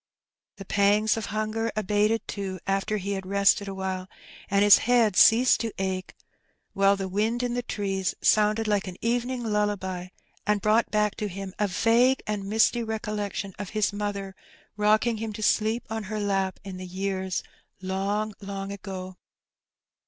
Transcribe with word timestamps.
The 0.55 0.65
pangs 0.65 1.15
of 1.15 1.27
hunger 1.27 1.71
abated, 1.75 2.27
too, 2.27 2.59
after 2.65 2.97
he 2.97 3.11
had 3.11 3.23
rested 3.27 3.67
awhile, 3.67 4.07
and 4.49 4.63
his 4.63 4.79
head 4.79 5.15
ceased 5.15 5.59
to 5.59 5.71
ache, 5.77 6.15
while 6.73 6.95
the 6.95 7.07
wind 7.07 7.43
in 7.43 7.53
the 7.53 7.61
trees 7.61 8.15
sounded 8.19 8.67
like 8.67 8.87
an 8.87 8.97
evening 9.01 9.43
lullaby, 9.43 10.07
and 10.43 10.59
brought 10.59 10.89
back 10.89 11.13
to 11.17 11.27
him 11.27 11.53
a 11.59 11.67
vague 11.67 12.23
and 12.25 12.49
misty 12.49 12.81
recollection 12.81 13.53
of 13.59 13.69
his 13.77 13.93
mother 13.93 14.35
rocking 14.75 15.17
him 15.17 15.33
to 15.33 15.43
sleep 15.43 15.85
on 15.87 16.05
her 16.05 16.19
lap, 16.19 16.59
in 16.63 16.77
the 16.77 16.87
years 16.87 17.43
long, 17.79 18.33
long 18.41 18.71
ago. 18.71 19.17